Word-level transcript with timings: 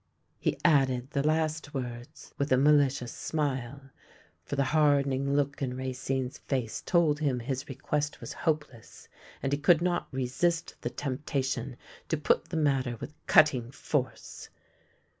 He 0.39 0.57
added 0.65 1.11
the 1.11 1.21
last 1.21 1.75
words 1.75 2.33
26 2.37 2.37
THE 2.37 2.37
LANE 2.37 2.37
THAT 2.39 2.39
HAD 2.39 2.39
NO 2.39 2.39
TURNING 2.39 2.39
with 2.39 2.51
a 2.51 2.57
malicious 3.05 3.11
smile, 3.13 3.81
for 4.43 4.55
the 4.55 4.63
hardening 4.63 5.35
look 5.35 5.61
in 5.61 5.77
Ra 5.77 5.83
cine's 5.85 6.39
face 6.39 6.81
told 6.83 7.19
him 7.19 7.39
his 7.41 7.69
request 7.69 8.19
was 8.19 8.33
hopeless, 8.33 9.07
and 9.43 9.51
he 9.53 9.59
could 9.59 9.83
not 9.83 10.07
resist 10.11 10.73
the 10.81 10.89
temptation 10.89 11.77
to 12.09 12.17
put 12.17 12.45
the 12.49 12.57
matter 12.57 12.97
with 12.99 13.13
cutting 13.27 13.69
force. 13.69 14.49